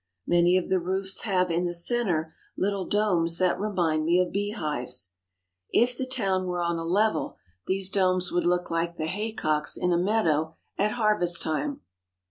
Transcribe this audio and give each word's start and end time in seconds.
Many 0.25 0.57
of 0.57 0.67
the 0.69 0.79
roofs 0.79 1.21
have 1.25 1.51
in 1.51 1.65
the 1.65 1.75
centre 1.75 2.33
little 2.57 2.87
domes 2.87 3.37
that 3.37 3.59
remind 3.59 4.03
me 4.03 4.19
of 4.19 4.31
beehives. 4.31 5.11
If 5.69 5.95
the 5.95 6.07
town 6.07 6.47
were 6.47 6.59
on 6.63 6.77
a 6.77 6.83
level 6.83 7.37
these 7.67 7.89
37 7.91 7.93
THE 7.93 7.99
HOLY 7.99 8.15
LAND 8.15 8.15
AND 8.15 8.23
SYRIA 8.23 8.31
domes 8.31 8.31
would 8.31 8.49
look 8.49 8.71
like 8.71 8.97
the 8.97 9.05
haycocks 9.05 9.77
in 9.77 9.93
a 9.93 9.97
meadow 9.99 10.55
at 10.79 10.93
harvest 10.93 11.43
time. 11.43 11.81